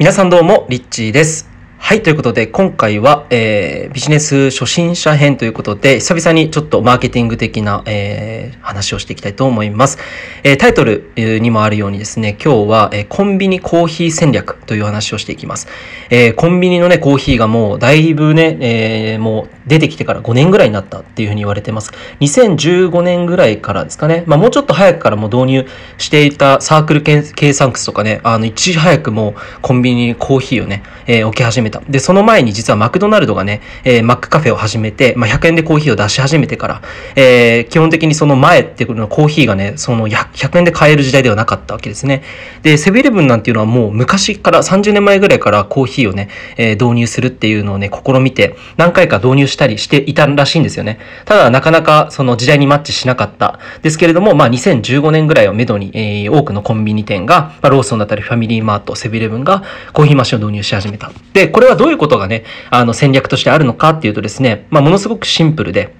[0.00, 1.46] 皆さんどうも、リッチーです。
[1.76, 9.98] はい、ということで、今回は、えー、ビジネス初心者編ということで、久々にちょっとマーケティング的な、えー、話をしていきたいと思います。
[10.42, 15.68] えー、タイトルにもあるようにですね、今日は、えーコンビニコーヒー戦略という話をしていきます。
[16.08, 21.92] えーコンビニのね、コーヒーがもうだいぶね、えーもう出てきてから5年ぐらいになったっていうふうに言われてます。
[22.20, 25.66] 2015年ぐらいからですかね、まあもうちょっと早くからも導入
[25.96, 31.80] していたサークル計計算靴とかね、あの、一時早くもうコンビニにコーヒーをね、えー置き始めた。
[31.88, 36.82] で、その前に実はマクドナルドがね、えーマックカフェを始めて、まあ100円でコーヒーを出し始めてから、
[37.14, 42.24] えー基本的にその前っていうのコーヒーがね、その100円で買える時代ではなかったわけですね。
[42.62, 50.98] で、セブンイレブンなんていうのはもう昔から30年前ぐらいからコーヒーをね、えー導入するっていうのをね、試みて、何回か導入してたりしていたらしいんですよね。
[51.26, 53.60] ただ、なかなかその時代にマッチしなかった。
[53.82, 61.12] ですけれども、まあ2015年ぐらいをめどに、えー多くのコンビニ店が、まあ、ローソンだったりファミリーマート、セブンイレブンがコーヒーマシンを導入し始めた。
[61.32, 65.94] で、これはどういうことがね、あの戦略としてあるのかっていうとですね、まあものすごくシンプルで、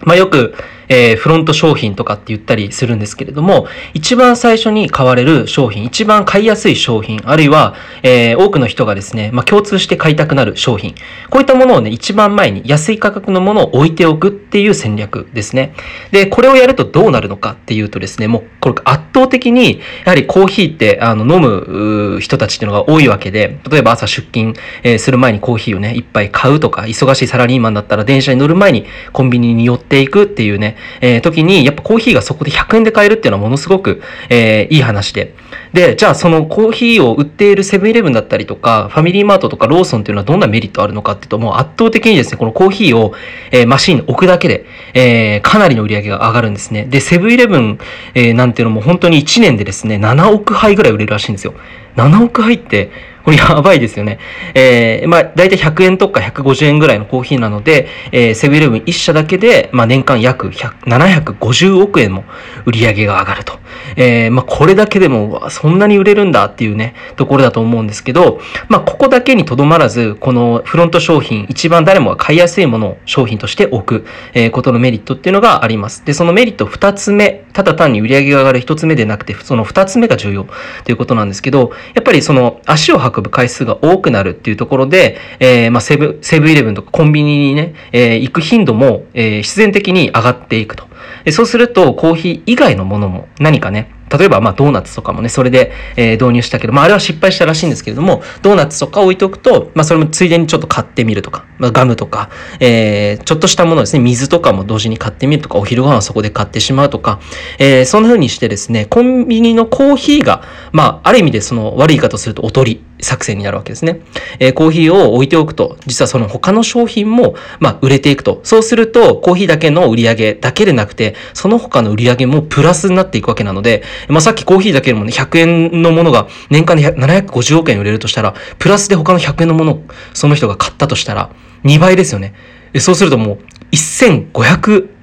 [0.00, 0.54] まあよく、
[0.88, 10.94] えーフロント商品とかって言ったりするんですけれども、一番最初に買われる商品、一番買いやすい商品、あるいは、えー多くの人がですね、まあ共通して買いたくなる商品、
[11.30, 15.74] こういったものをね、一番前に安い価格のものを置いておくっていう戦略ですね。
[16.10, 35.34] で、これをやるとどうなるのかっていうとですね、もうこれ圧倒的に、やはりコーヒーって、あの、飲む人たちっていうのが多いわけで、例えば朝出勤、えーする前にコーヒーをね、一杯買うとか、忙しいサラリーマンだったら電車に乗る前にコンビニに寄っていくっていうね、えー時に、やっぱコーヒーがそこで100円で買えるっていうのはものすごく、えーいい話で。
[35.74, 43.12] で、じゃあそのコーヒーを売っているセブンイレブンだったりとか、ファミリーマートとかローソンっていうのはどんなメリットあるのかっていうと、もう圧倒的にですね、このコーヒーを、
[43.50, 46.84] えーマシンに置くだけで、えーかなりの売り上げが上がるんですね。
[46.84, 47.78] で、セブンイレブン、
[48.14, 51.54] えーなんていうのも本当に1年でですね、7億杯ぐらい売れるらしいんですよ。
[51.96, 52.90] 7億杯って、
[53.24, 54.18] これやばいですよね。
[54.54, 62.24] えー、まあ、だいたい100円とか150円ぐらいのコーヒーなので、えーセブンイレブン1社だけで、まあ、年間約750億円も
[62.66, 63.58] 売り上げが上がると。
[63.96, 68.38] えー、まあ、これだけでも、そんなに売れるんだっていうね、ところだと思うんですけど、
[68.68, 76.04] まあ、ここだけにとどまらず、このフロント商品、一番誰もが買いやすいものを商品として置く、えことのメリットっていうのがあります。
[76.04, 80.46] で、そのメリット2つ目、ただ単に売り上げが上がる1つ目でなくて、その2つ目が重要
[80.84, 90.84] ということなんですけど、やっぱりその足を運ぶ回数が多くなるっていうところで、えーまあ、セブ、セブンイレブンとかコンビニにね、えー行く頻度も、えー必然的に上がっていくと。
[91.32, 107.20] そうすると、コーヒー以外のものも何かね、例えば、まあ、ドーナツとかもね、それで、え導入したけど、まあ、あれは失敗したらしいんですけれども、ドーナツとか置いておくと、まあ、それもついでにちょっと買ってみるとか、まあ、ガムとか、えーちょっとしたものですね、水とかも同時に買ってみるとか、お昼ご飯はそこで買ってしまうとか、
[107.58, 112.82] えーそんな風にしてですね、コンビニのコーヒーが、まあ、ある意味でその悪い言い方するとおとり。
[113.04, 114.00] 作戦になるわけですね。
[114.38, 118.40] えーコーヒーを置いておくと、実はその他の商品も、まあ、売れていくと。
[118.44, 129.82] そうすると、コーヒーだけの売り上げだけでなくて、その他の売り上げもプラスになっていくわけなので、まあ、さっきコーヒーだけでもね、100円のものが年間で750億円売れるとしたら、プラスで他の100円のもの
[130.12, 131.30] その人が買ったとしたら、
[131.64, 132.34] 2倍ですよね。
[132.78, 133.38] そうするともう、
[133.72, 134.93] 1500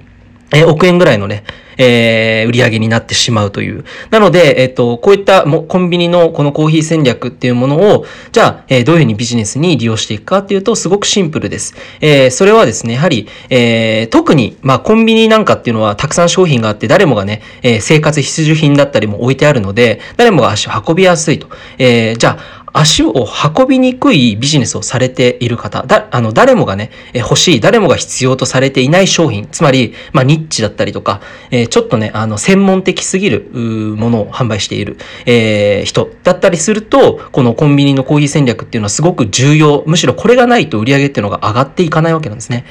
[0.53, 1.43] え億円ぐらいのね、
[1.77, 3.85] えー売り上げになってしまうという。
[4.09, 11.75] なので、えっ、と、こういったもコンビニのこのコーヒー戦略っていうものを、じゃあ、えーどういうふうにビジネスに利用していくかっていうと、すごくシンプルです。
[12.01, 21.47] えーそれはですね、やはり、えー特に、まあ、コンビニなんかっていうのはたくさん商品があって、誰もがね、えー生活必需品だったりも置いてあるので、誰もが足を運びやすいと。
[21.77, 23.27] えーじゃあ、足を
[23.57, 31.21] 運びにくいビジネスをされている方、だ、あの、誰もがね、え欲しい、誰もが必要とされていない商品、つまり、まあ、ニッチだったりとか、
[31.51, 39.83] えーちょっとね、あの、専門的すぎる、うものを販売している、えー人だったりすると、このコンビニのコーヒー戦略っていうのはすごく重要。
[39.85, 42.65] むしろこれがないと売り上げっていうのが上がっていかないわけなんですね。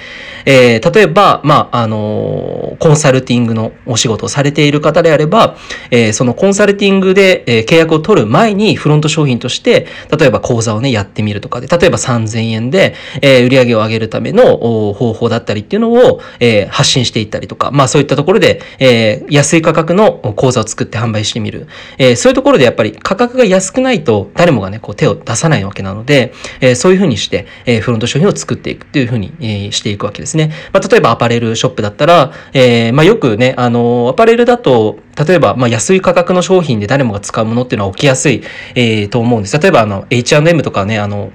[0.45, 5.57] えー例えば、まあ、あのコンサルティングのお仕事をされている方であれば、
[5.91, 9.87] えそのコンサルティングで、え契約を取る前にフロント商品として、
[10.19, 14.57] 例えば講座をね、やってみるとかで、例えば3000円で、えー売り上げを上げるための
[14.95, 21.67] 方法だったりっていうのを、えー発信していったりとか、まあそういったところで、えー安い価格の講座を作って販売してみる。
[21.99, 30.53] えーそういうところでやっぱり価格が安くないと誰もがね、こう手を出さないわけなので、えーそういうふうにして、えーフロント商品を作っていくっていうふうに、えーしていくわけですね。
[30.73, 38.43] まあ例えばアパレルショップだったら、えーまあよくね、あのアパレルだと、例えば、まあ、安い価格の商品で誰もが使うものっていうのは起きやすい、
[38.75, 39.59] えーと思うんです。
[39.59, 41.33] 例えば、あの、H&M とかね、あの、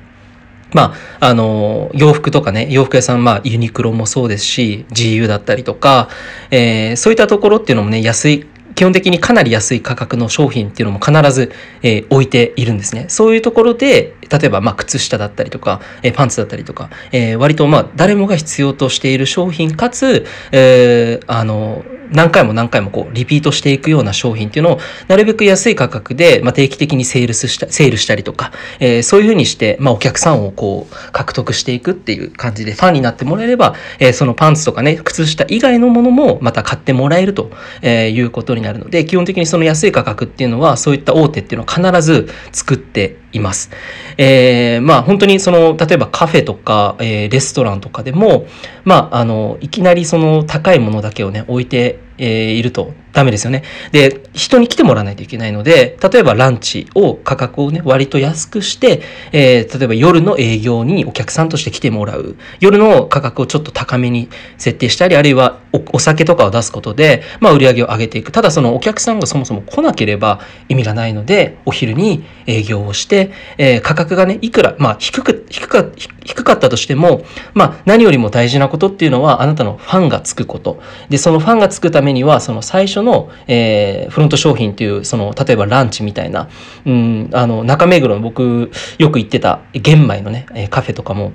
[0.73, 6.09] まあ、あの、洋服とかね、洋服屋さん、まあ、ユニクロもそうですし、GU だったりとか、
[6.51, 8.45] えーそういったところっていうのもね、安い、
[8.75, 11.51] 基本的にかなり安い価格の商品っていうのも必ず、
[11.81, 13.05] えー置いているんですね。
[13.07, 37.51] そういうところで、例えば、まあ、靴下だったりとか、え、パンツだったりとか、え、割と、まあ、誰もが必要としている商品かつ、え、あの、何回も何回もこう、リピートしていくような商品っていうのを、なるべく安い価格で、まあ、定期的にセールスした、セールしたりとか、えー、そういうふうにして、まあ、お客さんをこう、獲得していくっていう感じで、ファンになってもらえれば、えー、そのパンツとかね、靴下以外のものも、また買ってもらえると、
[37.81, 43.69] えー、いうことになるので、基本的にその安い価格っていうのは、そういった大手っていうのは必ず作っています。
[44.17, 48.45] えー、まあ本当にその、例えばカフェとか、えー、レストランとかでも、
[48.83, 53.63] まああの、いきなりその高いものだけをね、置いて、えー、いるとダメですよね。
[53.93, 59.01] で、人に来てもらわないといけないので、例えばランチを価格をね、割と安くして、
[59.31, 62.35] えー、例えば夜の営業にお客さんとして来てもらう。
[62.59, 64.27] 夜の価格をちょっと高めに
[64.57, 65.59] 設定したり、あるいは
[65.93, 68.33] お酒とかを出すことで、まあ売り上げを上げていく。
[68.33, 75.85] ただそのお客さんがそもそも来なければ意味がないので、お昼に営業をして、えー、価格がね、いくら、まあ低く、低か、
[76.25, 77.23] 低かったとしても、
[77.53, 80.81] まあ何よりも大事なことっていうのは、あなたのファンがつくこと。
[81.07, 83.04] で、そのファンがつくためには、その最初の、
[83.47, 86.49] えー、フロント商品っていう、その、例えばランチみたいな、
[86.85, 91.33] うん、あの、中目黒の僕、よく行ってた玄米のね、カフェとかも、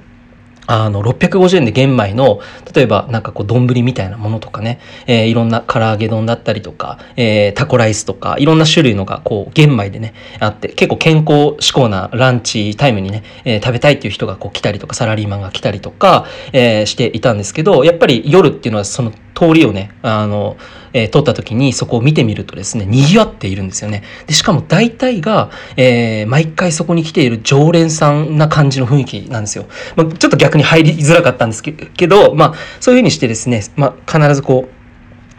[0.72, 2.40] あの、650円で玄米の、
[2.72, 20.56] 例えばなんかこう、丼みたいなものとかね、えー、いろんな唐揚げ丼だったりとか、えー、タコライスとか、いろんな種類のがこう、玄米でね、あって、結構健康志向なランチタイムにね、えー、食べたいっていう人がこう来たりとか、サラリーマンが来たりとか、え、していたんですけど、やっぱり夜っていうのはその通りをね、あの、
[20.92, 24.02] えー、撮った時にそこを見てみるとですね、賑わっているんですよね。
[24.26, 29.66] で、しかも大体が、えー、毎回そこに来ている常連さんな感じの雰囲気なんですよ。
[29.96, 34.80] まあ、ちょっと逆に入りづらかったんですけど、まあ、そういうふうにしてですね、まあ、必ずこう、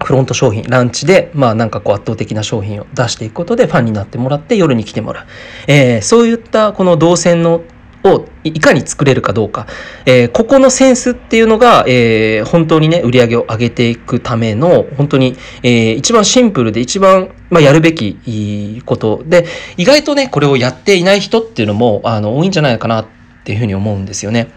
[0.04, 5.26] フロント商品、ランチで、まあなんかこう圧倒的な商品を出していくことでファンになってもらって夜に来てもらう。
[5.68, 7.62] えー、そういったこの動線の
[8.04, 9.68] をいかに作れるかどうか、
[10.06, 19.46] えー、ここのセンスっていうのが、えー、本当にね、売り上げを上げていくための、本当に、えー、一番シンプルで一番、まあ、やるべきことで、
[19.78, 23.06] 意外とね、これをやっていない人っていうのも、あの、多いんじゃないかなっ
[23.44, 24.52] ていうふうに思うんですよね。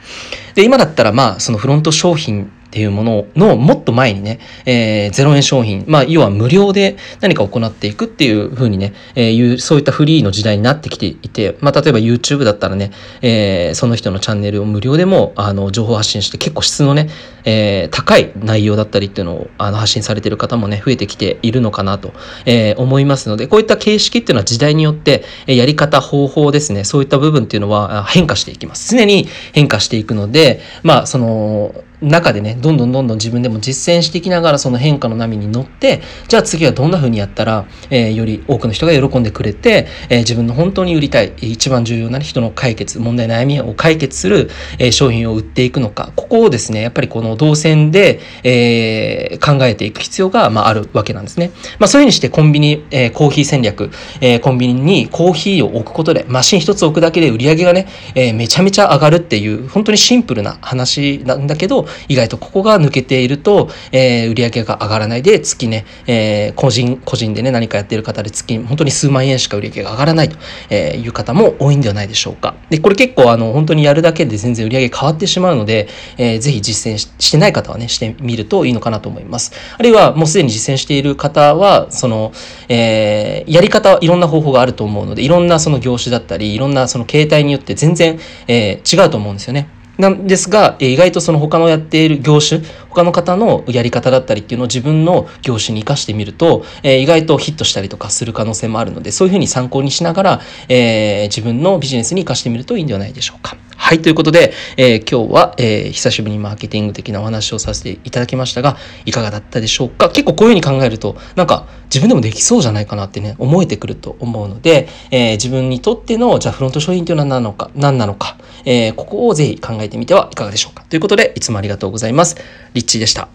[0.54, 12.90] で、今だったら、まあ、そのフロント商品っていうもののもっと前にね、えー、0円商品、まあ、要は無料で何か行っていくっていうふうにね、えー、いう、そういったフリーの時代になってきていて、まあ、例えば YouTube だったらね、
[13.22, 17.10] えー、その人のチャンネルを無料でも、あの、情報発信して結構質のね、
[17.44, 22.12] えー、高い内容だったりっていうのを、あの、発信されてる方もね、増えてきているのかなと、
[22.44, 28.90] えー、思いますので、こういった形式っていうのは時代によって、やり方、方法ですね、そういった部分っていうのは変化していきます。
[28.96, 51.50] 常に変化していくので、まあ、その、中でね、どんどんどんどん自分でも実践していきながらその変化の波に乗って、じゃあ次はどんな風にやったら、えー、より多くの人が喜んでくれて、えー、自分の本当に売りたい、一番重要な人の解決、問題悩みを解決する、えー、商品を売っていくのか、ここをですね、やっぱりこの動線で、えー、考えていく必要が、まあ、あるわけなんですね。
[51.78, 53.90] まあそういうふうにしてコンビニ、えー、コーヒー戦略、
[54.20, 70.36] えー、コンビニにコーヒーを置くことで、マシン一つ置くだけで売り上げがね、えー、めちゃめちゃ上がるっていう、本当にシンプルな話なんだけど、意外とここが抜けていると、えー、売上が上がらないで、月ね、えー、個人、個人でね、何かやってる方で月、本当に数万円しか売上が上がらないと
[70.74, 72.54] いう方も多いんではないでしょうか。
[72.70, 79.52] で、これ結構あの、本当にやるだけで全然売上変わってしまうので、えー、ぜひ実践してない方はね、してみるといいのかなと思います。
[79.76, 82.32] あるいは、もうすでに実践している方は、その、
[82.68, 89.68] えー、やり方はいろんな方法があると思うので、いろんなその業種だったり、いろんなその形態によって全然、えー、違うと思うんですよね。
[89.98, 103.56] なんですが、意外とその他のやっている業種、他の方のやり方だったりっていうのを自分の業種に活かしてみると、え、意外とヒットしたりとかする可能性もあるので、そういうふうに参考にしながら、え、自分のビジネスに活かしてみるといいんではないでしょうか。
[103.76, 110.08] はい、ということで、えー、今日は、えー、久しぶりにマーケティング的なお話をさせていただきましたが、いかがだったでしょうか？
[110.08, 120.84] 結構こういうふうに考えると、なんか自分でもできそうじゃないかなってね、思えてくると思うので、えー、自分にとっての、じゃあフロント商品というのは何なのか、何なのか、え、ここをぜひ考えてみてはいかがでしょうか？
[120.88, 122.36] ということで、いつもありがとうございます。
[122.72, 123.28] リッチーでした。